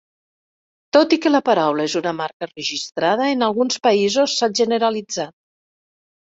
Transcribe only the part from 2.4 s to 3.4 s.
registrada,